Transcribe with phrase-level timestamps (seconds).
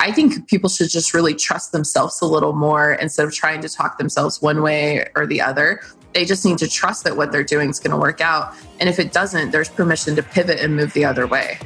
[0.00, 3.68] I think people should just really trust themselves a little more instead of trying to
[3.68, 5.82] talk themselves one way or the other.
[6.14, 8.54] They just need to trust that what they're doing is going to work out.
[8.80, 11.58] And if it doesn't, there's permission to pivot and move the other way.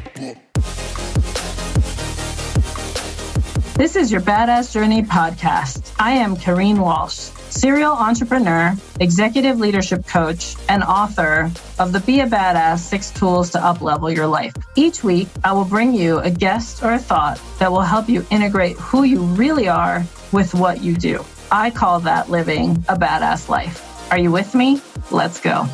[3.85, 5.93] This is your Badass Journey podcast.
[5.99, 12.27] I am Kareen Walsh serial entrepreneur, executive leadership coach, and author of the Be a
[12.27, 14.55] Badass Six Tools to Uplevel Your Life.
[14.75, 18.25] Each week, I will bring you a guest or a thought that will help you
[18.31, 21.23] integrate who you really are with what you do.
[21.53, 24.11] I call that living a badass life.
[24.11, 24.81] Are you with me?
[25.11, 25.69] Let's go.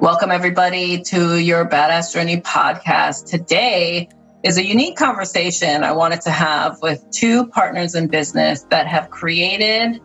[0.00, 3.26] Welcome, everybody, to your Badass Journey podcast.
[3.26, 4.08] Today,
[4.44, 9.10] is a unique conversation I wanted to have with two partners in business that have
[9.10, 10.00] created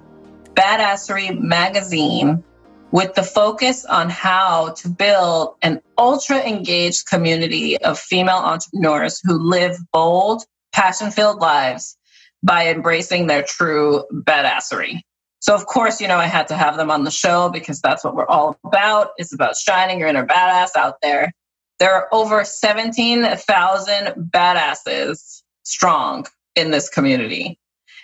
[0.55, 2.43] Badassery Magazine
[2.91, 9.37] with the focus on how to build an ultra engaged community of female entrepreneurs who
[9.37, 11.95] live bold, passion filled lives
[12.41, 15.01] by embracing their true badassery.
[15.43, 18.01] So, of course, you know, I had to have them on the show because that's
[18.01, 19.09] what we're all about.
[19.17, 21.33] It's about shining your inner badass out there.
[21.79, 27.59] There are over 17,000 badasses strong in this community.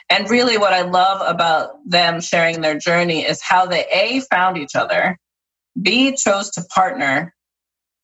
[0.09, 4.57] And really, what I love about them sharing their journey is how they A, found
[4.57, 5.17] each other,
[5.81, 7.33] B, chose to partner,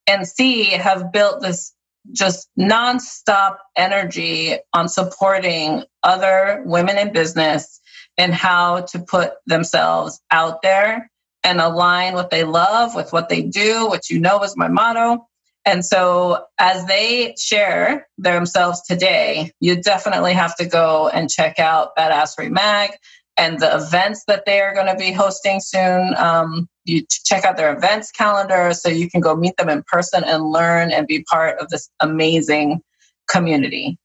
[0.08, 1.74] and C, have built this
[2.14, 7.82] just nonstop energy on supporting other women in business
[8.18, 11.10] and how to put themselves out there
[11.44, 15.28] and align what they love with what they do, which you know is my motto,
[15.66, 21.96] and so, as they share themselves today, you definitely have to go and check out
[21.98, 22.92] Badassery Mag
[23.36, 26.16] and the events that they are going to be hosting soon.
[26.18, 30.24] Um, you check out their events calendar so you can go meet them in person
[30.24, 32.82] and learn and be part of this amazing
[33.28, 33.98] community.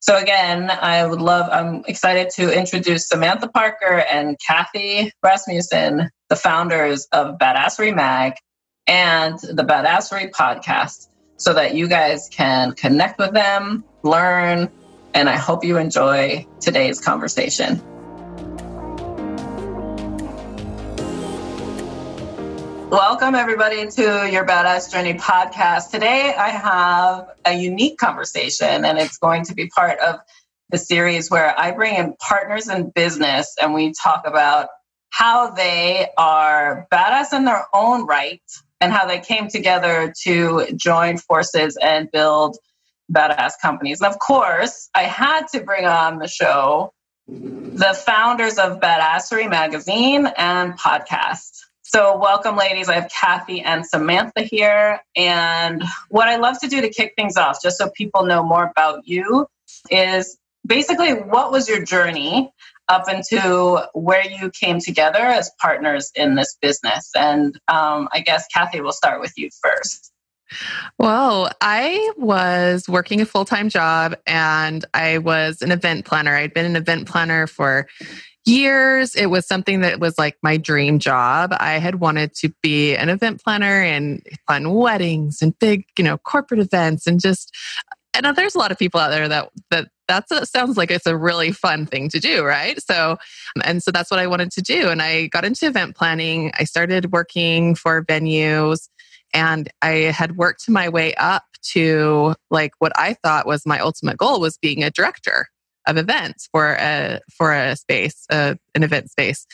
[0.00, 6.36] So again, I would love, I'm excited to introduce Samantha Parker and Kathy Rasmussen, the
[6.36, 8.34] founders of Badassery Mag
[8.86, 14.70] and the Badassery podcast so that you guys can connect with them, learn,
[15.14, 17.82] and I hope you enjoy today's conversation.
[22.90, 25.90] Welcome, everybody, to your Badass Journey podcast.
[25.90, 30.20] Today, I have a unique conversation, and it's going to be part of
[30.70, 34.68] the series where I bring in partners in business and we talk about
[35.10, 38.40] how they are badass in their own right
[38.80, 42.56] and how they came together to join forces and build
[43.12, 44.00] badass companies.
[44.00, 46.94] And of course, I had to bring on the show
[47.28, 51.50] the founders of Badassery Magazine and podcast.
[51.90, 52.90] So, welcome, ladies.
[52.90, 55.00] I have Kathy and Samantha here.
[55.16, 58.66] And what I love to do to kick things off, just so people know more
[58.66, 59.46] about you,
[59.90, 62.52] is basically what was your journey
[62.90, 67.10] up into where you came together as partners in this business.
[67.16, 70.12] And um, I guess, Kathy, we'll start with you first.
[70.98, 76.36] Well, I was working a full time job and I was an event planner.
[76.36, 77.86] I'd been an event planner for
[78.48, 79.14] years.
[79.14, 81.54] It was something that was like my dream job.
[81.58, 86.18] I had wanted to be an event planner and plan weddings and big, you know,
[86.18, 87.54] corporate events and just
[88.14, 91.16] and there's a lot of people out there that that that sounds like it's a
[91.16, 92.82] really fun thing to do, right?
[92.82, 93.18] So,
[93.62, 94.88] and so that's what I wanted to do.
[94.88, 96.50] And I got into event planning.
[96.58, 98.88] I started working for venues
[99.34, 101.44] and I had worked my way up
[101.74, 105.48] to like what I thought was my ultimate goal was being a director
[105.88, 109.46] of events for a for a space, uh, an event space.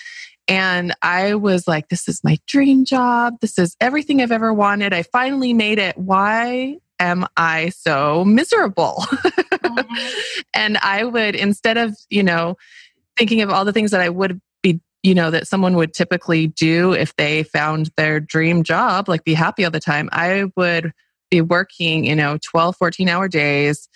[0.46, 3.34] And I was like, this is my dream job.
[3.40, 4.92] This is everything I've ever wanted.
[4.92, 5.96] I finally made it.
[5.96, 9.04] Why am I so miserable?
[9.08, 10.40] mm-hmm.
[10.54, 12.56] and I would, instead of, you know,
[13.16, 16.48] thinking of all the things that I would be, you know, that someone would typically
[16.48, 20.92] do if they found their dream job, like be happy all the time, I would
[21.30, 23.88] be working, you know, 12, 14 hour days.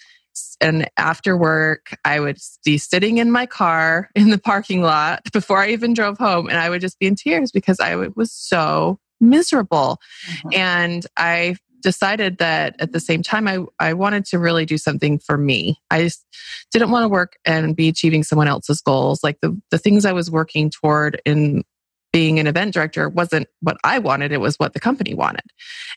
[0.60, 5.58] And after work, I would be sitting in my car in the parking lot before
[5.58, 6.48] I even drove home.
[6.48, 10.00] And I would just be in tears because I was so miserable.
[10.28, 10.48] Mm-hmm.
[10.54, 15.18] And I decided that at the same time I, I wanted to really do something
[15.18, 16.26] for me i just
[16.72, 20.12] didn't want to work and be achieving someone else's goals like the, the things i
[20.12, 21.62] was working toward in
[22.12, 25.44] being an event director wasn't what i wanted it was what the company wanted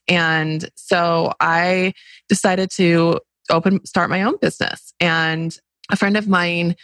[0.07, 1.93] and so i
[2.29, 4.93] decided to open start my own business.
[4.99, 5.57] And
[5.89, 6.75] a friend of mine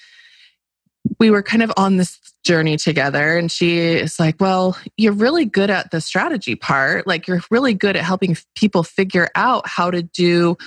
[1.19, 5.45] we were kind of on this journey together and she is like well you're really
[5.45, 7.06] good at the strategy part.
[7.06, 10.57] Like you're really good at helping people figure out how to do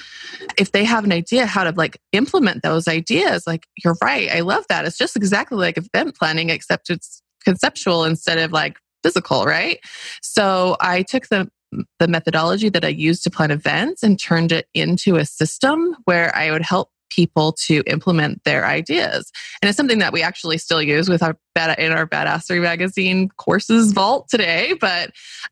[0.58, 3.46] if they have an idea how to like implement those ideas.
[3.46, 4.30] Like you're right.
[4.30, 4.84] I love that.
[4.84, 9.78] It's just exactly like event planning except it's conceptual instead of like physical right?
[10.22, 11.50] So i took the
[11.98, 16.34] the methodology that i used to plan events and turned it into a system where
[16.36, 19.30] i would help people to implement their ideas.
[19.60, 23.28] And it's something that we actually still use with our bad in our badassery magazine
[23.36, 24.74] courses vault today.
[24.80, 25.10] But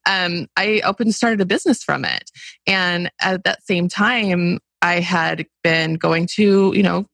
[0.09, 2.31] um, I opened started a business from it.
[2.67, 7.07] And at that same time, I had been going to, you know,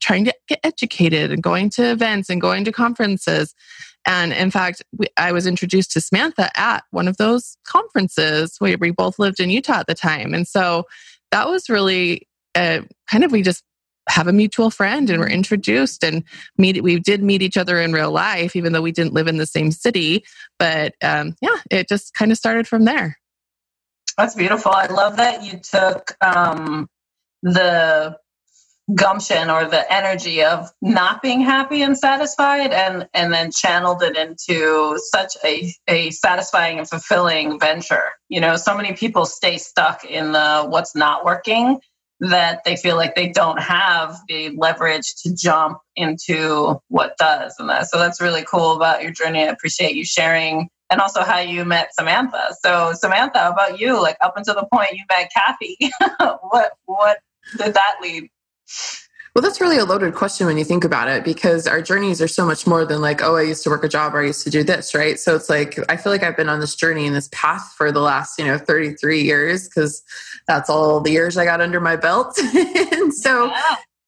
[0.00, 3.54] trying to get educated and going to events and going to conferences.
[4.06, 8.76] And in fact, we, I was introduced to Samantha at one of those conferences where
[8.78, 10.32] we both lived in Utah at the time.
[10.32, 10.84] And so
[11.32, 13.64] that was really uh, kind of, we just
[14.08, 16.22] have a mutual friend and we're introduced and
[16.58, 19.36] meet we did meet each other in real life even though we didn't live in
[19.36, 20.24] the same city.
[20.58, 23.18] But um, yeah it just kind of started from there.
[24.16, 24.72] That's beautiful.
[24.72, 26.88] I love that you took um,
[27.42, 28.16] the
[28.94, 34.16] gumption or the energy of not being happy and satisfied and and then channeled it
[34.16, 38.10] into such a, a satisfying and fulfilling venture.
[38.28, 41.80] You know so many people stay stuck in the what's not working
[42.20, 47.56] that they feel like they don't have the leverage to jump into what does.
[47.58, 49.42] And that so that's really cool about your journey.
[49.42, 52.54] I appreciate you sharing and also how you met samantha.
[52.60, 54.00] So samantha about you?
[54.00, 55.76] Like up until the point you met kathy
[56.40, 57.18] what what
[57.58, 58.30] did that lead
[59.36, 62.28] well, that's really a loaded question when you think about it because our journeys are
[62.28, 64.44] so much more than like, oh, I used to work a job or I used
[64.44, 65.20] to do this, right?
[65.20, 67.92] So it's like, I feel like I've been on this journey and this path for
[67.92, 70.02] the last, you know, 33 years because
[70.48, 72.38] that's all the years I got under my belt.
[72.54, 73.52] and so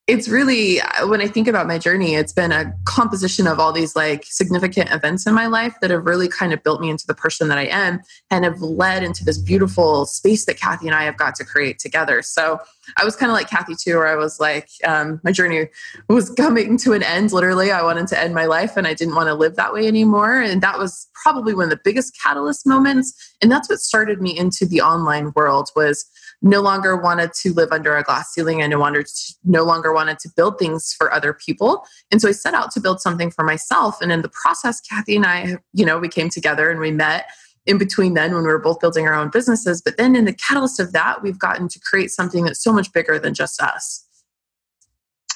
[0.08, 3.94] it's really when i think about my journey it's been a composition of all these
[3.94, 7.14] like significant events in my life that have really kind of built me into the
[7.14, 8.00] person that i am
[8.30, 11.78] and have led into this beautiful space that kathy and i have got to create
[11.78, 12.22] together.
[12.22, 12.58] So
[12.96, 15.68] i was kind of like kathy too where i was like um, my journey
[16.08, 17.70] was coming to an end literally.
[17.70, 20.40] I wanted to end my life and i didn't want to live that way anymore.
[20.40, 23.12] And that was probably one of the biggest catalyst moments.
[23.42, 26.06] And that's what started me into the online world was
[26.40, 28.62] no longer wanted to live under a glass ceiling.
[28.62, 29.04] I no longer,
[29.44, 31.84] no longer wanted to build things for other people.
[32.10, 34.00] And so I set out to build something for myself.
[34.00, 37.28] And in the process, Kathy and I, you know, we came together and we met
[37.66, 39.82] in between then when we were both building our own businesses.
[39.82, 42.92] But then in the catalyst of that, we've gotten to create something that's so much
[42.92, 44.04] bigger than just us.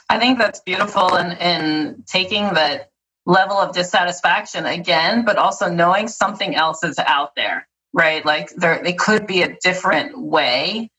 [0.08, 2.90] I think that's beautiful in, in taking that
[3.26, 8.24] level of dissatisfaction again, but also knowing something else is out there, right?
[8.24, 10.90] Like there, it could be a different way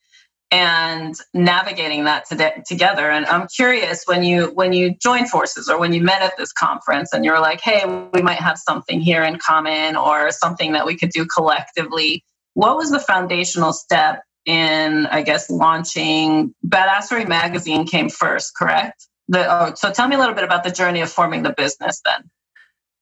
[0.54, 3.10] and navigating that to together.
[3.10, 6.54] And I'm curious when you when you joined forces or when you met at this
[6.54, 7.84] conference and you're like, hey,
[8.14, 12.24] we might have something here in common or something that we could do collectively.
[12.54, 19.08] What was the foundational step in, I guess, launching Badassery Magazine came first, correct?
[19.30, 22.00] The, oh, so tell me a little bit about the journey of forming the business
[22.06, 22.30] then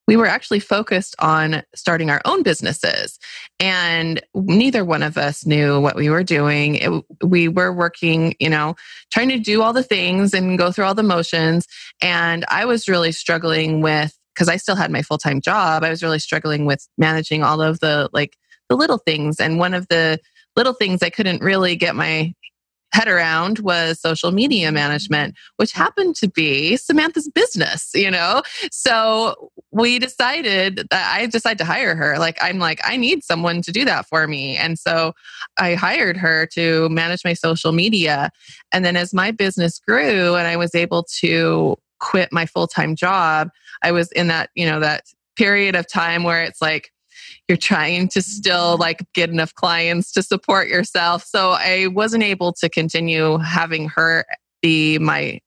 [0.07, 3.19] we were actually focused on starting our own businesses.
[3.59, 6.75] And neither one of us knew what we were doing.
[6.75, 8.75] It, we were working you know
[9.11, 11.67] trying to do all the things and go through all the motions.
[12.01, 16.03] And i was really struggling with because i still had my full-time job i was
[16.03, 18.37] really struggling with managing all of the like
[18.69, 19.39] the little things.
[19.39, 20.19] And one of the
[20.55, 22.33] little things i couldn't really get my
[22.93, 28.41] head around was social media management, which happened to be Samantha's business, you know?
[28.71, 32.17] So we decided that I decided to hire her.
[32.19, 34.57] Like, I'm like, I need someone to do that for me.
[34.57, 35.13] And so
[35.57, 38.29] I hired her to manage my social media.
[38.71, 42.95] And then as my business grew and I was able to quit my full time
[42.95, 43.49] job,
[43.83, 45.05] I was in that, you know, that
[45.37, 46.91] period of time where it's like,
[47.51, 51.25] you're trying to still like get enough clients to support yourself.
[51.25, 54.25] So I wasn't able to continue having her
[54.61, 55.41] be my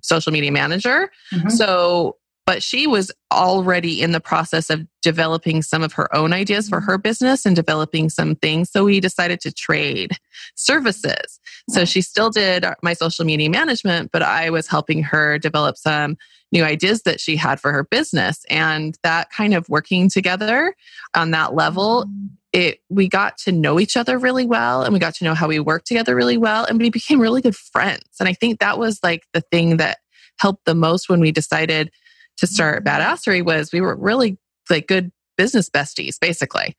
[0.00, 1.10] social media manager.
[1.34, 1.50] Mm-hmm.
[1.50, 2.16] So
[2.46, 6.80] but she was already in the process of developing some of her own ideas for
[6.80, 8.70] her business and developing some things.
[8.70, 10.12] So we decided to trade
[10.54, 11.40] services.
[11.68, 16.16] So she still did my social media management, but I was helping her develop some
[16.56, 18.44] new ideas that she had for her business.
[18.48, 20.74] And that kind of working together
[21.14, 22.06] on that level,
[22.52, 25.46] it we got to know each other really well and we got to know how
[25.46, 28.04] we work together really well and we became really good friends.
[28.18, 29.98] And I think that was like the thing that
[30.38, 31.90] helped the most when we decided
[32.38, 34.38] to start badassery was we were really
[34.70, 36.74] like good business besties basically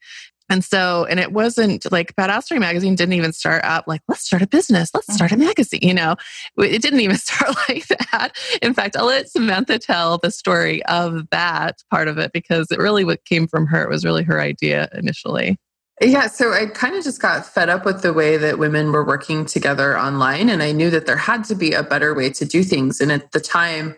[0.49, 4.41] And so, and it wasn't like Badassery magazine didn't even start up like, let's start
[4.41, 5.45] a business, let's start a mm-hmm.
[5.45, 5.81] magazine.
[5.83, 6.15] You know,
[6.57, 8.31] it didn't even start like that.
[8.61, 12.79] In fact, I'll let Samantha tell the story of that part of it because it
[12.79, 13.83] really what came from her.
[13.83, 15.57] It was really her idea initially.
[15.99, 19.03] Yeah, so I kind of just got fed up with the way that women were
[19.03, 20.47] working together online.
[20.47, 23.01] And I knew that there had to be a better way to do things.
[23.01, 23.95] And at the time,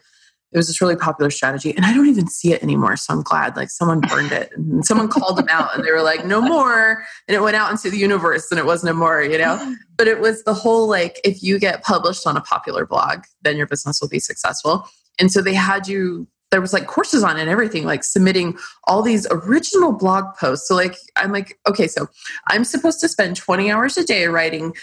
[0.52, 1.76] it was this really popular strategy.
[1.76, 2.98] And I don't even see it anymore.
[2.98, 6.02] So I'm glad like someone burned it and someone called them out and they were
[6.02, 7.04] like, no more.
[7.28, 9.76] And it went out into the universe and it was no more, you know?
[10.00, 13.58] But it was the whole like, if you get published on a popular blog, then
[13.58, 14.88] your business will be successful.
[15.20, 18.58] And so they had you there was like courses on it and everything, like submitting
[18.86, 20.68] all these original blog posts.
[20.68, 22.08] So like I'm like, okay, so
[22.48, 24.74] I'm supposed to spend 20 hours a day writing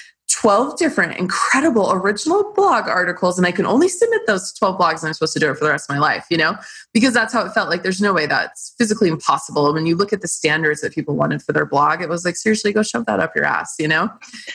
[0.40, 5.09] 12 different incredible original blog articles and I can only submit those 12 blogs and
[5.09, 6.57] I'm supposed to do it for the rest of my life, you know?
[6.93, 9.73] Because that's how it felt like there's no way that's physically impossible.
[9.73, 12.37] When you look at the standards that people wanted for their blog, it was like
[12.37, 14.11] seriously go shove that up your ass, you know?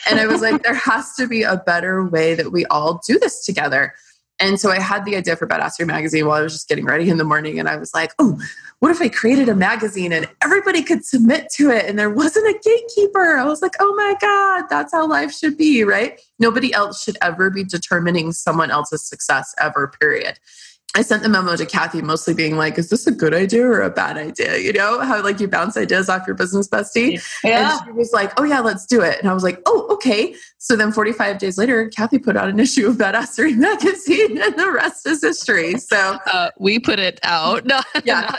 [0.08, 3.18] And I was like there has to be a better way that we all do
[3.18, 3.94] this together.
[4.42, 7.08] And so I had the idea for Badassery magazine while I was just getting ready
[7.08, 7.60] in the morning.
[7.60, 8.40] And I was like, oh,
[8.80, 12.48] what if I created a magazine and everybody could submit to it and there wasn't
[12.48, 13.36] a gatekeeper?
[13.36, 16.20] I was like, oh my God, that's how life should be, right?
[16.40, 20.40] Nobody else should ever be determining someone else's success ever, period.
[20.94, 23.80] I sent the memo to Kathy, mostly being like, "Is this a good idea or
[23.80, 27.22] a bad idea?" You know how like you bounce ideas off your business bestie.
[27.42, 27.78] Yeah.
[27.78, 30.34] And she was like, "Oh yeah, let's do it." And I was like, "Oh okay."
[30.58, 34.70] So then, 45 days later, Kathy put out an issue of Badassery magazine, and the
[34.70, 35.78] rest is history.
[35.78, 37.64] So uh, we put it out.
[37.72, 38.38] No, yeah,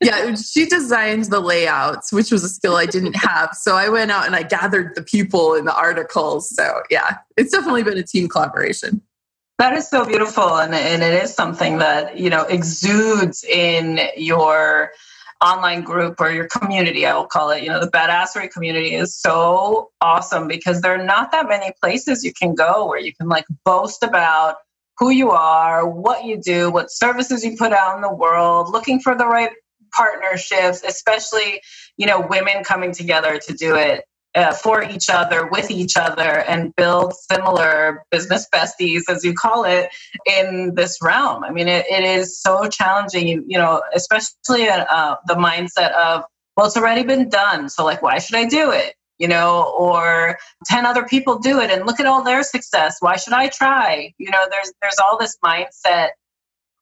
[0.00, 3.50] yeah, she designed the layouts, which was a skill I didn't have.
[3.54, 6.54] So I went out and I gathered the people in the articles.
[6.54, 9.02] So yeah, it's definitely been a team collaboration.
[9.58, 10.56] That is so beautiful.
[10.58, 14.90] And, and it is something that, you know, exudes in your
[15.44, 17.62] online group or your community, I will call it.
[17.62, 22.24] You know, the badassery community is so awesome because there are not that many places
[22.24, 24.56] you can go where you can like boast about
[24.98, 29.00] who you are, what you do, what services you put out in the world, looking
[29.00, 29.50] for the right
[29.92, 31.60] partnerships, especially,
[31.96, 36.40] you know, women coming together to do it uh, for each other, with each other,
[36.40, 39.88] and build similar business besties, as you call it,
[40.26, 41.44] in this realm.
[41.44, 46.24] I mean, it, it is so challenging, you, you know, especially uh, the mindset of,
[46.56, 47.68] well, it's already been done.
[47.68, 48.94] So, like, why should I do it?
[49.18, 52.96] You know, or 10 other people do it and look at all their success.
[52.98, 54.12] Why should I try?
[54.18, 56.10] You know, there's there's all this mindset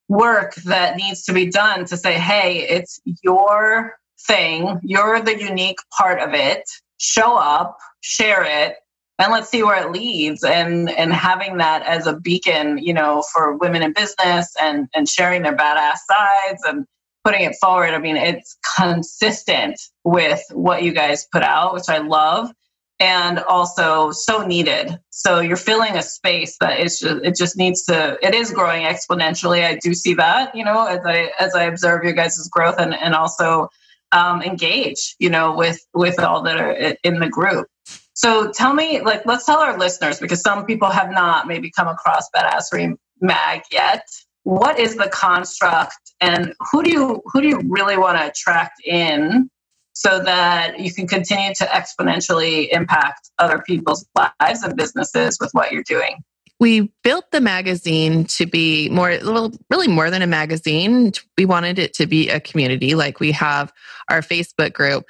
[0.08, 4.80] work that needs to be done to say, hey, it's your thing.
[4.82, 6.68] You're the unique part of it
[7.02, 8.76] show up, share it,
[9.18, 10.42] and let's see where it leads.
[10.42, 15.08] And and having that as a beacon, you know, for women in business and and
[15.08, 16.86] sharing their badass sides and
[17.24, 17.90] putting it forward.
[17.90, 22.50] I mean, it's consistent with what you guys put out, which I love.
[22.98, 24.96] And also so needed.
[25.10, 28.84] So you're filling a space that it's just it just needs to it is growing
[28.84, 29.64] exponentially.
[29.64, 32.94] I do see that, you know, as I as I observe your guys' growth and,
[32.94, 33.68] and also
[34.12, 37.66] um, engage, you know, with with all that are in the group.
[38.14, 41.88] So tell me, like, let's tell our listeners because some people have not maybe come
[41.88, 44.06] across Badassery Mag yet.
[44.44, 48.82] What is the construct, and who do you who do you really want to attract
[48.84, 49.48] in,
[49.92, 55.72] so that you can continue to exponentially impact other people's lives and businesses with what
[55.72, 56.16] you're doing?
[56.62, 61.10] We built the magazine to be more well really more than a magazine.
[61.36, 63.72] We wanted it to be a community like we have
[64.08, 65.04] our facebook group.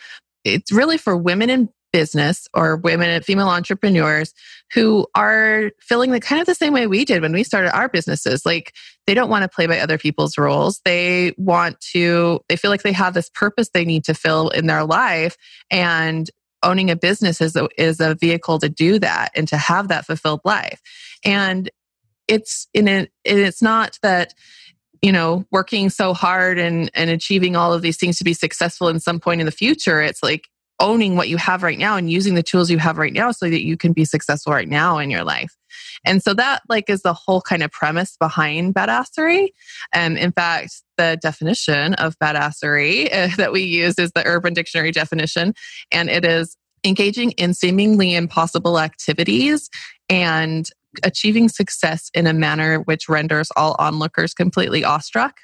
[0.45, 4.33] It's really for women in business or women and female entrepreneurs
[4.73, 7.91] who are feeling the kind of the same way we did when we started our
[7.91, 8.47] businesses.
[8.47, 8.73] Like
[9.07, 10.81] they don't want to play by other people's rules.
[10.87, 14.69] They want to they feel like they have this purpose they need to fill in
[14.69, 15.37] their life
[15.71, 16.31] and
[16.63, 20.07] owning a business is a, is a vehicle to do that and to have that
[20.07, 20.81] fulfilled life.
[21.25, 21.71] And
[22.29, 24.35] it's in it, it's not that
[25.03, 28.89] you know working so hard and and achieving all of these things to be successful
[28.89, 30.47] in some point in the future it's like
[30.83, 33.49] owning what you have right now and using the tools you have right now so
[33.49, 35.57] that you can be successful right now in your life.
[36.05, 39.49] And so that like is the whole kind of premise behind badassery.
[39.93, 44.91] And in fact the definition of badassery uh, that we use is the urban dictionary
[44.91, 45.55] definition.
[45.93, 49.71] And it is engaging in seemingly impossible activities
[50.09, 50.69] and
[51.03, 55.41] achieving success in a manner which renders all onlookers completely awestruck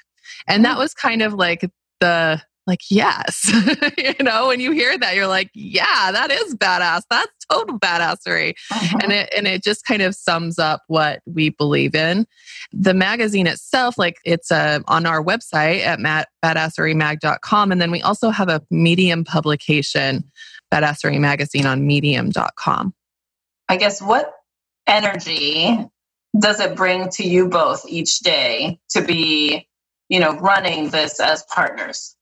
[0.47, 3.51] and that was kind of like the like, yes.
[3.97, 7.01] you know, when you hear that, you're like, yeah, that is badass.
[7.09, 8.53] That's total badassery.
[8.71, 8.99] Uh-huh.
[9.01, 12.27] And it and it just kind of sums up what we believe in.
[12.71, 15.99] The magazine itself, like it's uh, on our website at
[16.45, 17.71] badasserymag.com.
[17.71, 20.23] And then we also have a medium publication,
[20.71, 22.93] Badassery Magazine on medium.com.
[23.67, 24.31] I guess what
[24.89, 25.77] energy
[26.37, 29.67] does it bring to you both each day to be,
[30.09, 32.15] you know, running this as partners?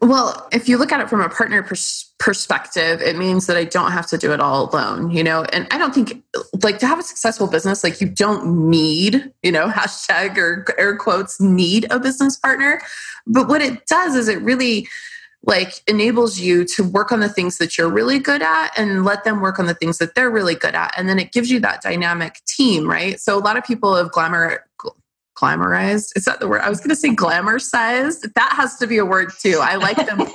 [0.00, 3.62] Well, if you look at it from a partner pers- perspective, it means that I
[3.62, 5.44] don't have to do it all alone, you know?
[5.44, 6.24] And I don't think,
[6.62, 10.96] like, to have a successful business, like, you don't need, you know, hashtag or air
[10.96, 12.80] quotes, need a business partner.
[13.28, 14.88] But what it does is it really,
[15.44, 19.24] like enables you to work on the things that you're really good at and let
[19.24, 20.94] them work on the things that they're really good at.
[20.96, 23.18] And then it gives you that dynamic team right?
[23.20, 24.64] So a lot of people have glamour
[25.36, 26.16] glamorized.
[26.16, 26.60] Is that the word?
[26.60, 28.26] I was going to say glamour sized.
[28.34, 29.58] That has to be a word too.
[29.60, 30.20] I like them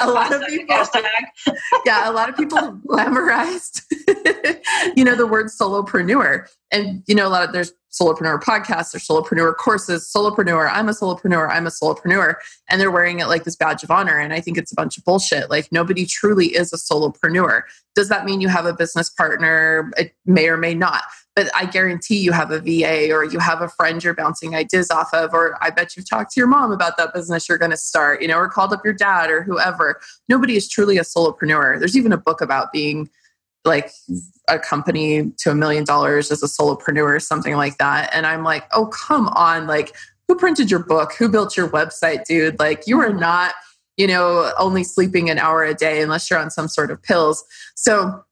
[0.00, 0.76] a lot of people
[1.86, 3.82] yeah a lot of people glamorized
[4.96, 6.48] you know the word solopreneur.
[6.70, 10.92] And you know a lot of there's solopreneur podcasts or solopreneur courses solopreneur i'm a
[10.92, 12.34] solopreneur i'm a solopreneur
[12.68, 14.98] and they're wearing it like this badge of honor and i think it's a bunch
[14.98, 17.62] of bullshit like nobody truly is a solopreneur
[17.94, 21.02] does that mean you have a business partner it may or may not
[21.34, 24.90] but I guarantee you have a VA or you have a friend you're bouncing ideas
[24.90, 27.72] off of, or I bet you've talked to your mom about that business you're going
[27.72, 30.00] to start, you know, or called up your dad or whoever.
[30.28, 31.78] Nobody is truly a solopreneur.
[31.78, 33.10] There's even a book about being
[33.64, 33.90] like
[34.48, 38.10] a company to a million dollars as a solopreneur or something like that.
[38.14, 39.66] And I'm like, oh, come on.
[39.66, 39.94] Like,
[40.28, 41.14] who printed your book?
[41.14, 42.58] Who built your website, dude?
[42.58, 43.54] Like, you are not,
[43.96, 47.44] you know, only sleeping an hour a day unless you're on some sort of pills.
[47.74, 48.24] So,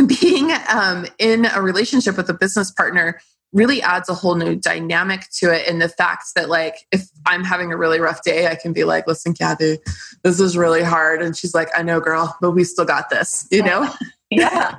[0.20, 3.20] being um, in a relationship with a business partner
[3.52, 7.42] really adds a whole new dynamic to it and the fact that like if i'm
[7.42, 9.78] having a really rough day i can be like listen kathy
[10.22, 13.48] this is really hard and she's like i know girl but we still got this
[13.50, 13.92] you know
[14.30, 14.76] yeah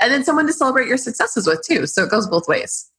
[0.00, 2.92] and then someone to celebrate your successes with too so it goes both ways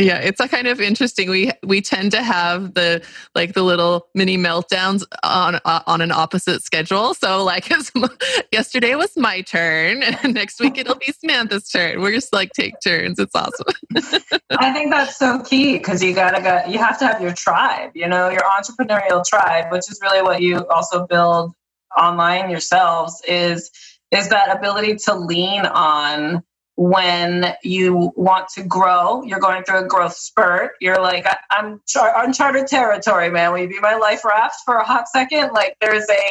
[0.00, 1.28] yeah, it's a kind of interesting.
[1.28, 3.02] We we tend to have the
[3.34, 7.12] like the little mini meltdowns on uh, on an opposite schedule.
[7.12, 7.68] So like
[8.52, 12.00] yesterday was my turn, and next week it'll be Samantha's turn.
[12.00, 13.18] We're just like take turns.
[13.18, 13.66] It's awesome.
[14.50, 16.62] I think that's so key because you gotta go.
[16.66, 17.90] You have to have your tribe.
[17.94, 21.52] You know, your entrepreneurial tribe, which is really what you also build
[21.98, 23.20] online yourselves.
[23.28, 23.70] Is
[24.10, 26.42] is that ability to lean on
[26.76, 30.72] when you want to grow, you're going through a growth spurt.
[30.80, 33.52] You're like, I, am char- uncharted territory, man.
[33.52, 35.52] Will you be my life raft for a hot second?
[35.52, 36.22] Like, there's a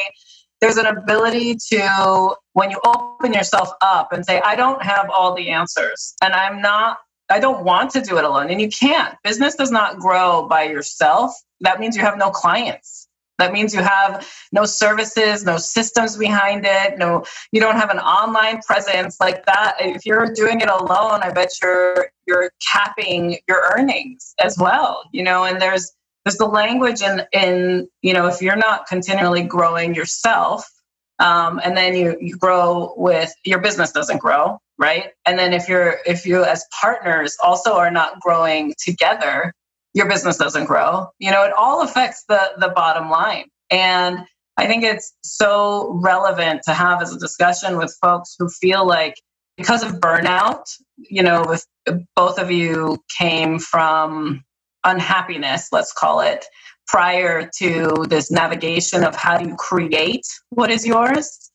[0.60, 5.34] there's an ability to when you open yourself up and say, I don't have all
[5.34, 6.98] the answers, and I'm not.
[7.30, 9.14] I don't want to do it alone, and you can't.
[9.22, 11.32] Business does not grow by yourself.
[11.60, 13.06] That means you have no clients.
[13.40, 17.98] That means you have no services, no systems behind it, no you don't have an
[17.98, 19.76] online presence like that.
[19.80, 25.02] If you're doing it alone, I bet you're you're capping your earnings as well.
[25.12, 25.90] You know, and there's
[26.24, 30.70] there's the language in in you know if you're not continually growing yourself,
[31.18, 35.68] um, and then you you grow with your business doesn't grow right and then if
[35.68, 39.52] you're if you as partners also are not growing together
[39.94, 41.08] your business doesn't grow.
[41.18, 43.46] You know, it all affects the the bottom line.
[43.70, 44.20] And
[44.56, 49.14] I think it's so relevant to have as a discussion with folks who feel like
[49.56, 50.64] because of burnout,
[50.96, 51.66] you know, with
[52.16, 54.42] both of you came from
[54.84, 56.44] unhappiness, let's call it,
[56.86, 61.50] prior to this navigation of how do you create what is yours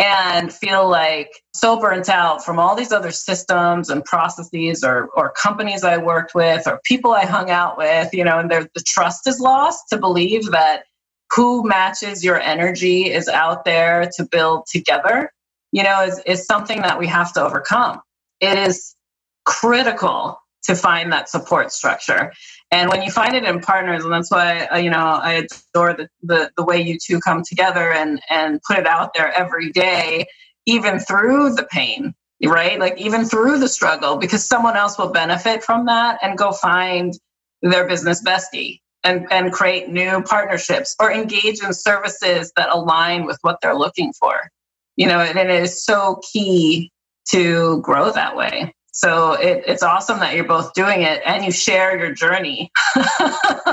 [0.00, 5.30] and feel like so burnt out from all these other systems and processes or, or
[5.32, 9.26] companies I worked with or people I hung out with, you know, and the trust
[9.26, 10.84] is lost to believe that
[11.30, 15.30] who matches your energy is out there to build together,
[15.70, 18.00] you know, is, is something that we have to overcome.
[18.40, 18.94] It is
[19.44, 22.32] critical to find that support structure.
[22.72, 25.94] And when you find it in partners, and that's why uh, you know I adore
[25.94, 29.72] the, the the way you two come together and and put it out there every
[29.72, 30.26] day,
[30.66, 32.78] even through the pain, right?
[32.78, 37.14] Like even through the struggle, because someone else will benefit from that and go find
[37.62, 43.38] their business bestie and and create new partnerships or engage in services that align with
[43.42, 44.50] what they're looking for.
[44.96, 46.92] You know, and it is so key
[47.30, 48.74] to grow that way.
[49.00, 52.70] So it, it's awesome that you're both doing it and you share your journey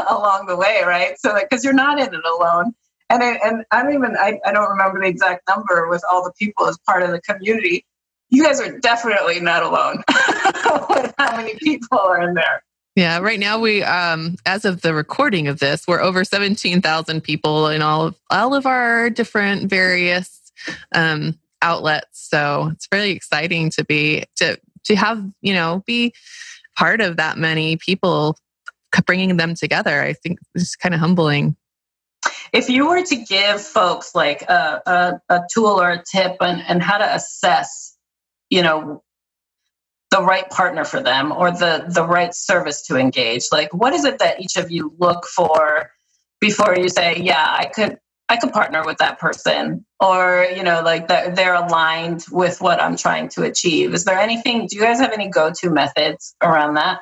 [0.09, 1.19] along the way, right?
[1.19, 2.73] So because you're not in it alone.
[3.09, 6.23] And I, and I don't even I, I don't remember the exact number with all
[6.23, 7.85] the people as part of the community.
[8.29, 10.01] You guys are definitely not alone
[11.17, 12.63] how many people are in there.
[12.95, 17.21] Yeah, right now we, um, as of the recording of this, we're over seventeen thousand
[17.21, 20.53] people in all of all of our different various
[20.95, 22.29] um, outlets.
[22.29, 26.13] So it's really exciting to be to to have you know be
[26.75, 28.37] part of that many people
[29.05, 30.01] bringing them together.
[30.01, 31.55] I think it's kind of humbling.
[32.53, 36.63] If you were to give folks like a, a, a tool or a tip and,
[36.67, 37.97] and how to assess,
[38.49, 39.03] you know,
[40.09, 44.05] the right partner for them or the the right service to engage like what is
[44.05, 45.91] it that each of you look for
[46.39, 50.81] before you say yeah i could i could partner with that person or you know
[50.83, 53.93] like that they're aligned with what i'm trying to achieve.
[53.93, 56.99] Is there anything do you guys have any go-to methods around that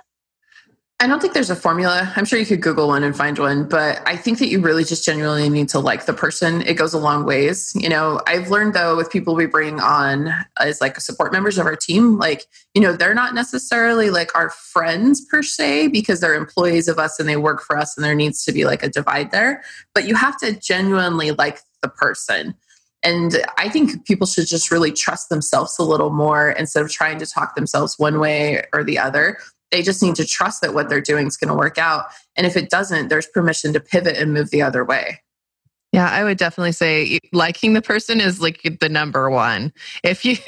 [1.01, 2.13] I don't think there's a formula.
[2.15, 4.85] I'm sure you could Google one and find one, but I think that you really
[4.85, 6.61] just genuinely need to like the person.
[6.61, 7.73] It goes a long ways.
[7.75, 11.65] You know, I've learned though with people we bring on as like support members of
[11.65, 16.33] our team, like, you know, they're not necessarily like our friends per se because they're
[16.33, 18.89] employees of us and they work for us and there needs to be like a
[18.89, 19.65] divide there.
[19.93, 22.55] But you have to genuinely like the person.
[23.03, 27.19] And I think people should just really trust themselves a little more instead of trying
[27.19, 29.37] to talk themselves one way or the other
[29.71, 32.05] they just need to trust that what they're doing is going to work out.
[32.35, 35.21] And if it doesn't, there's permission to pivot and move the other way.
[35.91, 39.71] Yeah, I would definitely say liking the person is like the number one.
[40.03, 40.35] If you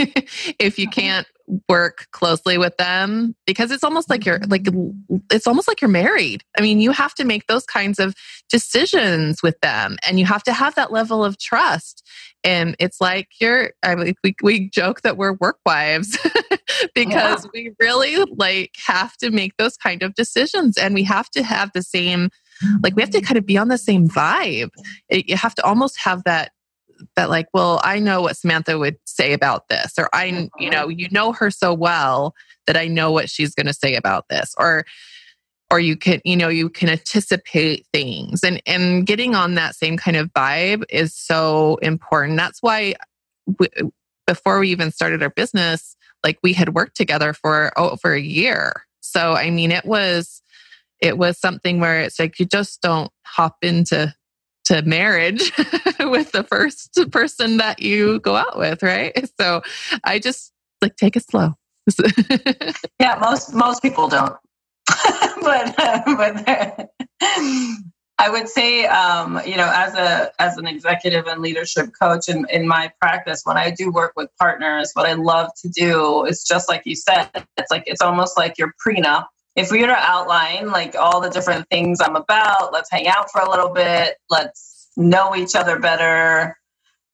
[0.59, 0.99] if you mm-hmm.
[0.99, 1.27] can't
[1.69, 5.17] work closely with them because it's almost like you're like mm-hmm.
[5.31, 6.43] it's almost like you're married.
[6.57, 8.15] I mean, you have to make those kinds of
[8.49, 12.05] decisions with them and you have to have that level of trust.
[12.43, 16.17] And it's like you're I mean, we we joke that we're work wives
[16.95, 17.49] because yeah.
[17.53, 21.71] we really like have to make those kind of decisions and we have to have
[21.73, 22.29] the same
[22.81, 23.25] like we have to mm-hmm.
[23.25, 24.69] kind of be on the same vibe.
[25.09, 26.51] It, you have to almost have that
[27.15, 30.61] that like well i know what samantha would say about this or i mm-hmm.
[30.61, 32.33] you know you know her so well
[32.65, 34.85] that i know what she's going to say about this or
[35.69, 39.97] or you can you know you can anticipate things and and getting on that same
[39.97, 42.37] kind of vibe is so important.
[42.37, 42.95] That's why
[43.59, 43.67] we,
[44.25, 48.21] before we even started our business like we had worked together for oh, over a
[48.21, 48.85] year.
[49.01, 50.41] So i mean it was
[50.99, 54.13] it was something where it's like you just don't hop into
[54.67, 55.51] to marriage
[55.99, 59.27] with the first person that you go out with, right?
[59.39, 59.61] So
[60.03, 60.51] I just
[60.81, 61.53] like take it slow.
[62.99, 64.35] yeah, most most people don't.
[65.41, 66.89] but uh, but
[68.19, 72.45] I would say, um, you know, as a as an executive and leadership coach in,
[72.49, 76.43] in my practice, when I do work with partners, what I love to do is
[76.43, 79.27] just like you said, it's like it's almost like your prenup
[79.57, 83.31] if we were to outline like all the different things I'm about, let's hang out
[83.31, 86.55] for a little bit, let's know each other better.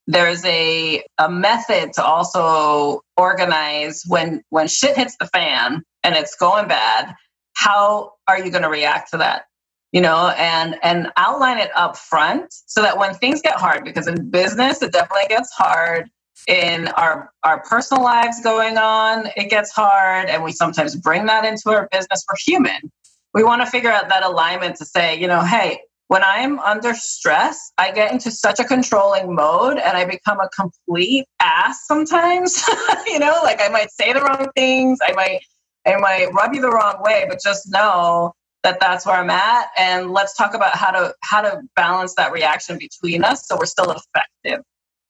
[0.08, 6.36] There's a a method to also organize when when shit hits the fan and it's
[6.36, 7.16] going bad.
[7.56, 9.46] How are you going to react to that?
[9.94, 14.08] You know, and and outline it up front so that when things get hard, because
[14.08, 16.10] in business it definitely gets hard
[16.48, 21.46] in our our personal lives going on it gets hard and we sometimes bring that
[21.46, 22.24] into our business.
[22.30, 22.92] We're human.
[23.34, 26.94] We want to figure out that alignment to say you know hey when i'm under
[26.94, 32.64] stress i get into such a controlling mode and i become a complete ass sometimes.
[33.08, 35.40] You know like i might say the wrong things i might
[35.86, 39.68] i might rub you the wrong way but just know that that's where i'm at
[39.78, 43.66] and let's talk about how to how to balance that reaction between us so we're
[43.66, 44.64] still effective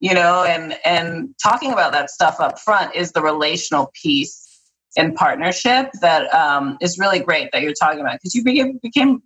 [0.03, 4.39] you know and and talking about that stuff up front is the relational piece
[4.95, 9.23] in partnership that um, is really great that you're talking about because you became, became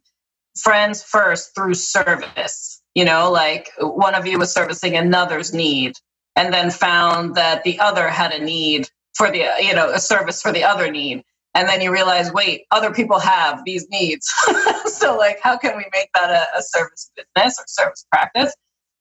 [0.57, 5.93] friends first through service you know like one of you was servicing another's need
[6.37, 8.87] and then found that the other had a need
[9.17, 11.23] for the you know a service for the other need.
[11.55, 14.31] And then you realize wait other people have these needs.
[14.87, 18.53] So like how can we make that a, a service business or service practice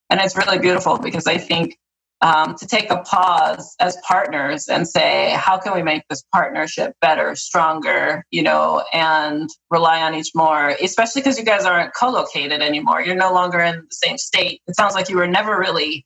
[0.09, 1.77] and it's really beautiful because I think
[2.21, 6.95] um, to take a pause as partners and say, how can we make this partnership
[6.99, 12.09] better, stronger, you know, and rely on each more, especially because you guys aren't co
[12.09, 13.01] located anymore.
[13.01, 14.61] You're no longer in the same state.
[14.67, 16.05] It sounds like you were never really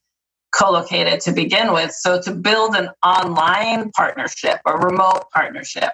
[0.54, 1.92] co located to begin with.
[1.92, 5.92] So to build an online partnership, a remote partnership,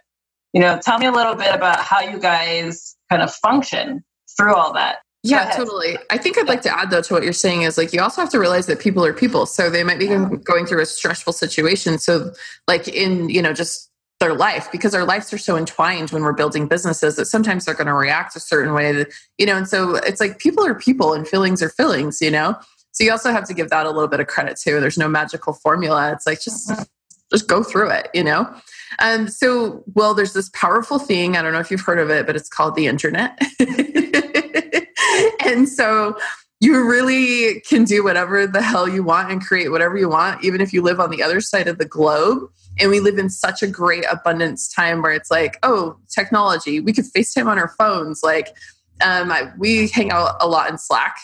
[0.54, 4.04] you know, tell me a little bit about how you guys kind of function
[4.36, 4.98] through all that.
[5.24, 5.98] Yeah, totally.
[6.10, 8.22] I think I'd like to add though to what you're saying is like you also
[8.22, 10.30] have to realize that people are people, so they might be yeah.
[10.44, 11.98] going through a stressful situation.
[11.98, 12.32] So,
[12.68, 16.34] like in you know just their life because our lives are so entwined when we're
[16.34, 19.68] building businesses that sometimes they're going to react a certain way that you know and
[19.68, 22.56] so it's like people are people and feelings are feelings you know
[22.94, 25.08] so you also have to give that a little bit of credit too there's no
[25.08, 26.82] magical formula it's like just mm-hmm.
[27.32, 28.52] just go through it you know
[29.00, 31.38] Um, so, well, there's this powerful thing.
[31.38, 33.40] I don't know if you've heard of it, but it's called the internet.
[35.46, 36.18] and so
[36.60, 40.60] you really can do whatever the hell you want and create whatever you want, even
[40.60, 42.50] if you live on the other side of the globe.
[42.80, 46.94] And we live in such a great abundance time where it's like, oh, technology, we
[46.94, 48.22] could FaceTime on our phones.
[48.24, 48.50] Like,
[49.04, 51.18] um, I, we hang out a lot in Slack.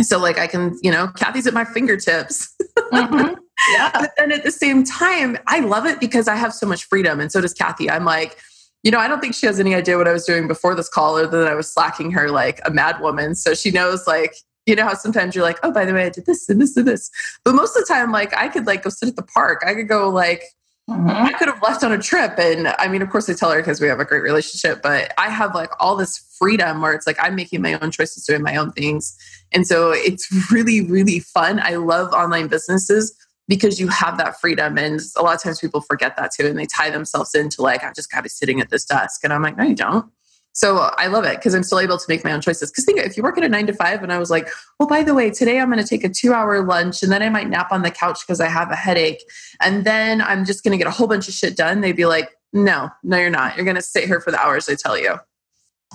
[0.00, 2.54] So, like, I can, you know, Kathy's at my fingertips.
[2.78, 3.34] Mm-hmm.
[3.72, 3.92] Yeah.
[3.94, 7.20] but then at the same time, I love it because I have so much freedom.
[7.20, 7.88] And so does Kathy.
[7.88, 8.36] I'm like,
[8.84, 10.90] you know, I don't think she has any idea what I was doing before this
[10.90, 13.34] call, other than I was slacking her like a mad woman.
[13.34, 16.10] So she knows, like, you know how sometimes you're like, oh, by the way, I
[16.10, 17.10] did this and this and this.
[17.44, 19.62] But most of the time, like, I could like go sit at the park.
[19.66, 20.42] I could go like,
[20.88, 21.08] mm-hmm.
[21.08, 22.38] I could have left on a trip.
[22.38, 25.12] And I mean, of course, I tell her because we have a great relationship, but
[25.16, 28.42] I have like all this freedom where it's like I'm making my own choices, doing
[28.42, 29.16] my own things.
[29.52, 31.58] And so it's really, really fun.
[31.62, 33.14] I love online businesses
[33.48, 34.78] because you have that freedom.
[34.78, 36.46] And a lot of times people forget that too.
[36.46, 39.22] And they tie themselves into like, I've just got to be sitting at this desk.
[39.24, 40.10] And I'm like, no, you don't.
[40.56, 42.70] So I love it because I'm still able to make my own choices.
[42.70, 44.88] Because think if you work at a nine to five and I was like, well,
[44.88, 47.28] by the way, today I'm going to take a two hour lunch and then I
[47.28, 49.24] might nap on the couch because I have a headache.
[49.60, 51.80] And then I'm just going to get a whole bunch of shit done.
[51.80, 53.56] They'd be like, no, no, you're not.
[53.56, 55.16] You're going to sit here for the hours I tell you.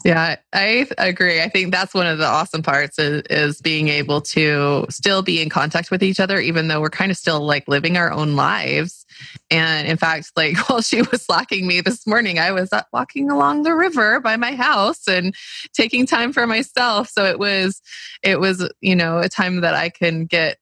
[0.06, 1.42] Yeah, I agree.
[1.42, 5.42] I think that's one of the awesome parts is, is, being able to still be
[5.42, 8.36] in contact with each other, even though we're kind of still like living our own
[8.36, 9.06] lives.
[9.52, 13.30] And in fact, like while she was slacking me this morning, I was uh, walking
[13.30, 15.36] along the river by my house and
[15.74, 17.10] taking time for myself.
[17.10, 17.82] So it was,
[18.24, 20.58] it was, you know, a time that I can get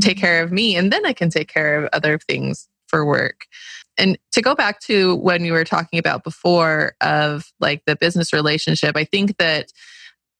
[0.00, 3.46] take care of me and then I can take care of other things for work.
[4.00, 8.32] And to go back to when you were talking about before of like the business
[8.32, 9.72] relationship, I think that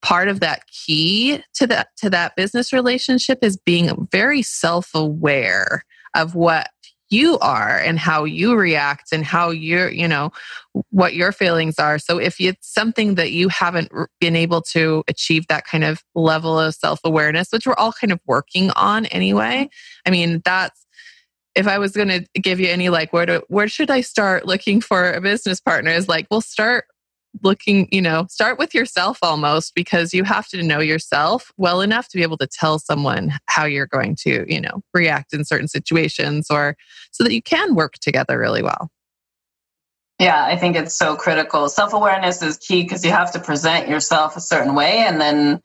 [0.03, 6.35] part of that key to that to that business relationship is being very self-aware of
[6.35, 6.71] what
[7.11, 10.31] you are and how you react and how you're you know
[10.91, 11.99] what your feelings are.
[11.99, 16.59] So if it's something that you haven't been able to achieve that kind of level
[16.59, 19.69] of self-awareness which we're all kind of working on anyway
[20.07, 20.87] i mean that's
[21.55, 24.47] if I was going to give you any like where to where should I start
[24.47, 26.87] looking for a business partner is like well start
[27.43, 32.09] looking you know start with yourself almost because you have to know yourself well enough
[32.09, 35.69] to be able to tell someone how you're going to you know react in certain
[35.69, 36.77] situations or
[37.13, 38.91] so that you can work together really well.
[40.19, 41.69] Yeah i think it's so critical.
[41.69, 45.61] Self-awareness is key because you have to present yourself a certain way and then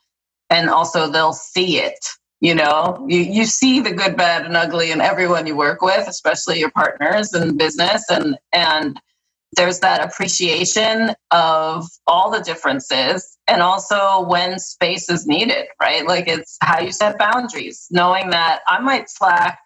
[0.50, 1.98] and also they'll see it
[2.46, 6.08] you know you, you see the good bad and ugly in everyone you work with
[6.08, 8.06] especially your partners in business.
[8.12, 9.02] And and
[9.58, 16.08] there's that appreciation of all the differences and also when space is needed right?
[16.08, 19.60] Like it's how you set boundaries knowing that i might slack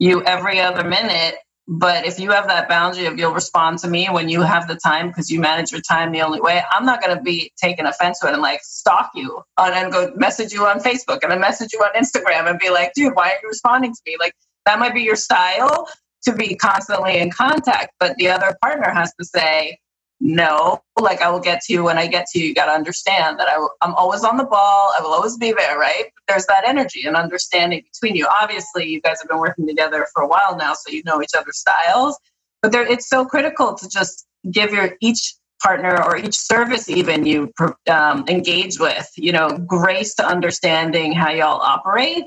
[0.00, 1.36] you every other minute
[1.68, 4.76] but if you have that boundary of you'll respond to me when you have the
[4.76, 7.86] time because you manage your time the only way, I'm not going to be taking
[7.86, 11.32] offense to it and like stalk you on and go message you on Facebook and
[11.32, 14.16] then message you on Instagram and be like, dude, why are you responding to me?
[14.20, 15.88] Like that might be your style
[16.22, 19.78] to be constantly in contact, but the other partner has to say,
[20.20, 22.72] no like i will get to you when i get to you you got to
[22.72, 26.06] understand that I w- i'm always on the ball i will always be there right?
[26.28, 28.28] There's that energy and understanding between you.
[28.42, 31.34] Obviously you guys have been working together for a while now so you know each
[31.38, 32.18] other's styles.
[32.62, 37.26] But there, it's so critical to just give your each partner or each service even
[37.26, 37.52] you
[37.88, 42.24] um, engage with you know grace to understanding how y'all operate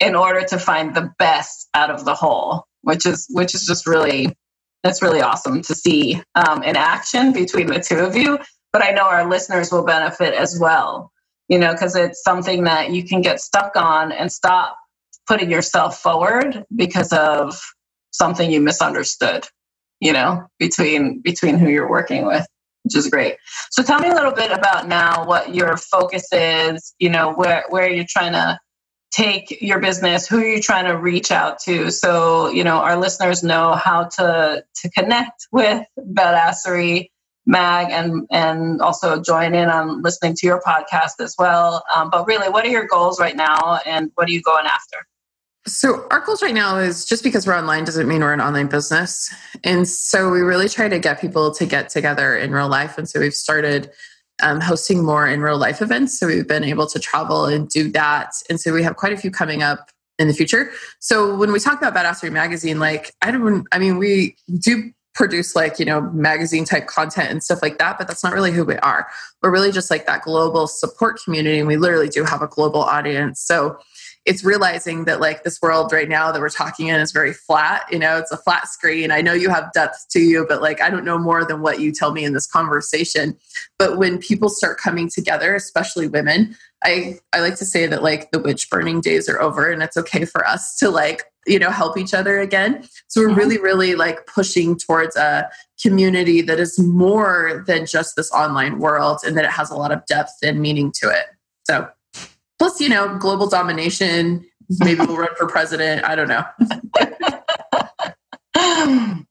[0.00, 3.86] in order to find the best out of the whole which is which is just
[3.86, 4.36] really
[4.84, 8.38] that's really awesome to see um, in action between the two of you.
[8.72, 11.10] But I know our listeners will benefit as well,
[11.48, 14.76] you know, because it's something that you can get stuck on and stop
[15.26, 17.58] putting yourself forward because of
[18.10, 19.46] something you misunderstood,
[20.00, 22.46] you know, between between who you're working with
[22.84, 23.36] which is great.
[23.70, 27.64] So tell me a little bit about now what your focus is, you know, where
[27.70, 28.58] where you're trying to
[29.14, 31.90] take your business who are you trying to reach out to?
[31.90, 37.10] So you know our listeners know how to to connect with badassery
[37.46, 41.84] mag and and also join in on listening to your podcast as well.
[41.94, 44.98] Um, but really what are your goals right now and what are you going after?
[45.66, 48.66] So our goals right now is just because we're online doesn't mean we're an online
[48.66, 49.32] business.
[49.62, 52.98] And so we really try to get people to get together in real life.
[52.98, 53.90] And so we've started
[54.42, 56.18] um, hosting more in real life events.
[56.18, 58.32] So we've been able to travel and do that.
[58.50, 60.70] And so we have quite a few coming up in the future.
[61.00, 65.54] So when we talk about Badassery Magazine, like I don't, I mean, we do produce
[65.54, 68.64] like, you know, magazine type content and stuff like that, but that's not really who
[68.64, 69.06] we are.
[69.42, 71.58] We're really just like that global support community.
[71.58, 73.40] And we literally do have a global audience.
[73.40, 73.78] So
[74.24, 77.84] it's realizing that like this world right now that we're talking in is very flat.
[77.90, 79.10] You know, it's a flat screen.
[79.10, 81.80] I know you have depth to you, but like I don't know more than what
[81.80, 83.36] you tell me in this conversation.
[83.78, 88.30] But when people start coming together, especially women, I, I like to say that like
[88.30, 91.70] the witch burning days are over and it's okay for us to like you know
[91.70, 93.38] help each other again so we're mm-hmm.
[93.38, 95.48] really really like pushing towards a
[95.82, 99.92] community that is more than just this online world and that it has a lot
[99.92, 101.26] of depth and meaning to it
[101.66, 101.86] so
[102.64, 104.42] plus you know global domination
[104.80, 106.02] maybe we'll run for president.
[106.02, 106.44] I don't know.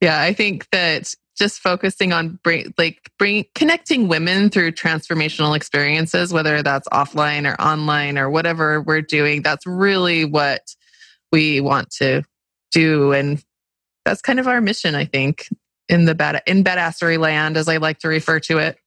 [0.00, 6.32] Yeah i think that just focusing on bring, like bring connecting women through transformational experiences
[6.32, 10.62] whether that's offline or online or whatever we're doing that's really what
[11.32, 12.22] we want to
[12.72, 13.12] do.
[13.12, 13.42] And
[14.04, 15.48] that's kind of our mission i think
[15.88, 18.78] in the bad in badassery land as i like to refer to it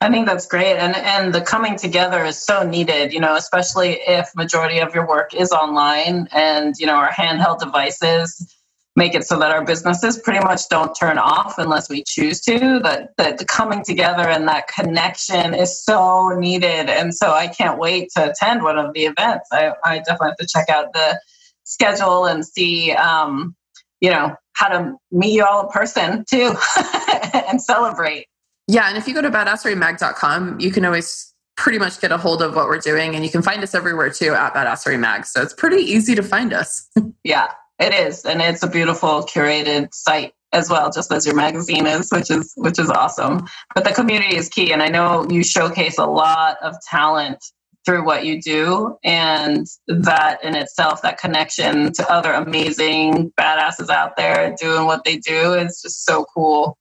[0.00, 3.12] I think that's great, and and the coming together is so needed.
[3.12, 7.60] You know, especially if majority of your work is online, and you know our handheld
[7.60, 8.54] devices
[8.96, 12.80] make it so that our businesses pretty much don't turn off unless we choose to.
[12.82, 17.78] That that the coming together and that connection is so needed, and so I can't
[17.78, 19.48] wait to attend one of the events.
[19.52, 21.20] I, I definitely have to check out the
[21.64, 23.54] schedule and see, um,
[24.00, 26.54] you know, how to meet you all in person too,
[27.48, 28.26] and celebrate.
[28.68, 32.42] Yeah, and if you go to badasserymag.com, you can always pretty much get a hold
[32.42, 35.24] of what we're doing, and you can find us everywhere too at Badassery Mag.
[35.24, 36.88] So it's pretty easy to find us.
[37.24, 41.86] yeah, it is, and it's a beautiful curated site as well, just as your magazine
[41.86, 43.46] is, which is which is awesome.
[43.74, 47.38] But the community is key, and I know you showcase a lot of talent
[47.84, 54.16] through what you do, and that in itself, that connection to other amazing badasses out
[54.16, 56.76] there doing what they do is just so cool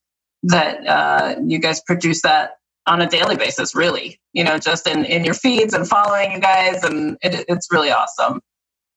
[0.45, 3.75] that uh, you guys produce that on a daily basis.
[3.75, 7.67] Really, you know, just in in your feeds and following you guys, and it, it's
[7.71, 8.41] really awesome.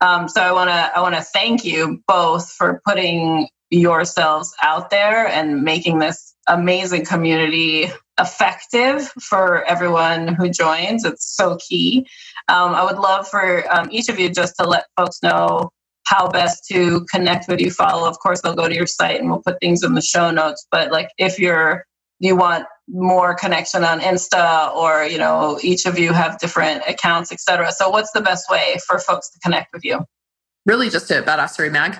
[0.01, 4.91] Um, so I want to I want to thank you both for putting yourselves out
[4.91, 11.05] there and making this amazing community effective for everyone who joins.
[11.05, 12.07] It's so key.
[12.49, 15.71] Um, I would love for um, each of you just to let folks know
[16.09, 17.71] how best to connect with you.
[17.71, 20.31] Follow, of course, they'll go to your site and we'll put things in the show
[20.31, 20.67] notes.
[20.71, 21.85] But like if you're
[22.21, 27.31] you want more connection on Insta or, you know, each of you have different accounts,
[27.31, 27.71] etc.
[27.73, 30.01] So what's the best way for folks to connect with you?
[30.67, 31.97] Really just at Badassery Mag.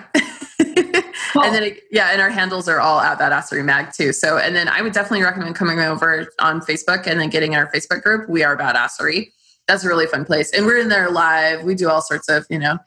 [1.31, 1.43] cool.
[1.43, 4.13] And then, yeah, and our handles are all at Badassery Mag too.
[4.13, 7.71] So, and then I would definitely recommend coming over on Facebook and then getting our
[7.71, 8.27] Facebook group.
[8.27, 9.31] We are Badassery.
[9.67, 10.51] That's a really fun place.
[10.51, 11.63] And we're in there live.
[11.63, 12.79] We do all sorts of, you know,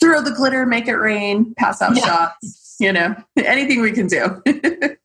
[0.00, 2.04] throw the glitter, make it rain, pass out yeah.
[2.04, 4.42] shots, you know, anything we can do.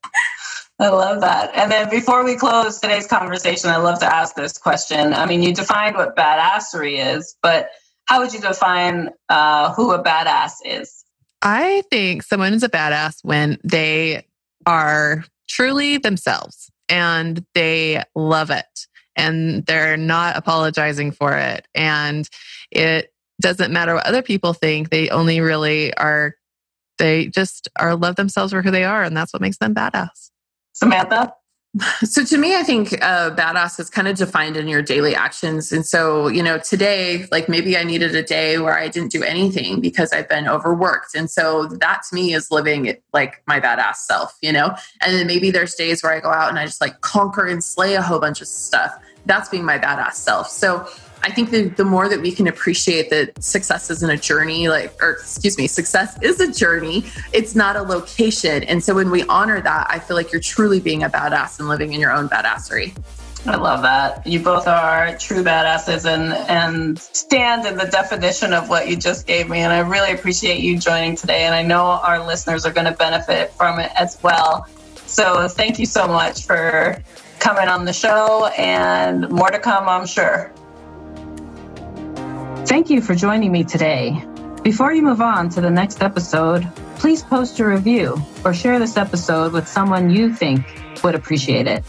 [0.80, 1.52] I love that.
[1.56, 5.14] And then before we close today's conversation, I love to ask this question.
[5.14, 7.70] I mean, you defined what badassery is, but
[8.06, 11.06] how would you define uh, who a badass is?
[11.42, 14.26] I think someone is a badass when they
[14.66, 21.68] are truly themselves and they love it and they're not apologizing for it.
[21.76, 22.28] And
[22.72, 24.90] it doesn't matter what other people think.
[24.90, 26.36] They only really are,
[26.98, 29.04] they just are love themselves for who they are.
[29.04, 30.32] And that's what makes them badass.
[30.74, 31.34] Samantha?
[32.04, 35.72] So to me, I think uh, badass is kind of defined in your daily actions.
[35.72, 39.24] And so, you know, today, like maybe I needed a day where I didn't do
[39.24, 41.16] anything because I've been overworked.
[41.16, 44.76] And so that to me is living like my badass self, you know?
[45.02, 47.64] And then maybe there's days where I go out and I just like conquer and
[47.64, 48.94] slay a whole bunch of stuff.
[49.26, 50.50] That's being my badass self.
[50.50, 50.88] So
[51.24, 55.02] I think the, the more that we can appreciate that success isn't a journey, like,
[55.02, 58.64] or excuse me, success is a journey, it's not a location.
[58.64, 61.70] And so when we honor that, I feel like you're truly being a badass and
[61.70, 62.94] living in your own badassery.
[63.46, 64.26] I love that.
[64.26, 69.28] You both are true badasses and, and stand in the definition of what you just
[69.28, 69.60] gave me.
[69.60, 71.44] And I really appreciate you joining today.
[71.44, 74.68] And I know our listeners are going to benefit from it as well.
[75.08, 77.02] So thank you so much for
[77.40, 80.54] coming on the show and more to come, I'm sure.
[82.66, 84.24] Thank you for joining me today.
[84.64, 88.96] Before you move on to the next episode, please post a review or share this
[88.98, 90.66] episode with someone you think
[91.04, 91.84] would appreciate it.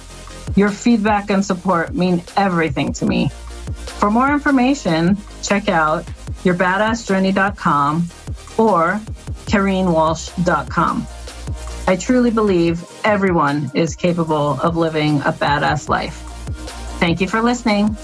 [0.57, 3.31] Your feedback and support mean everything to me.
[3.99, 6.05] For more information, check out
[6.43, 8.09] yourbadassjourney.com
[8.59, 9.01] or
[9.47, 11.07] KareenWalsh.com.
[11.87, 16.17] I truly believe everyone is capable of living a badass life.
[16.99, 17.97] Thank you for listening.